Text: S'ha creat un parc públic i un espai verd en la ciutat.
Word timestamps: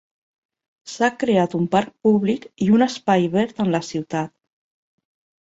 S'ha 0.93 1.09
creat 1.23 1.53
un 1.59 1.67
parc 1.75 1.91
públic 2.07 2.47
i 2.67 2.71
un 2.79 2.85
espai 2.87 3.29
verd 3.37 3.61
en 3.67 3.71
la 3.77 3.83
ciutat. 3.91 4.35